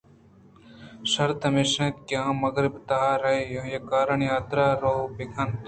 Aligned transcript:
شرط 1.11 1.39
ہمیش 1.47 1.73
اَت 1.81 1.95
کہ 2.07 2.15
آ 2.23 2.25
مغرب 2.43 2.73
تہا 2.87 3.11
ر 3.21 3.23
ءَآئی 3.29 3.57
ءِ 3.77 3.85
کارانی 3.89 4.27
حاترا 4.33 4.67
روآ 4.81 5.01
بہ 5.15 5.25
کنت 5.33 5.59